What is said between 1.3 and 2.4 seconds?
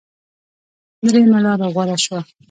لاره غوره شوه.